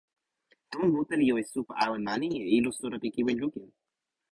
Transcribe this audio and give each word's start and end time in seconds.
tomo 0.69 0.87
mute 0.95 1.15
li 1.19 1.25
jo 1.29 1.35
e 1.41 1.45
supa 1.51 1.73
awen 1.83 2.01
mani, 2.07 2.29
e 2.45 2.47
ilo 2.57 2.69
suno 2.79 2.97
pi 3.01 3.07
kiwen 3.15 3.37
lukin! 3.43 3.67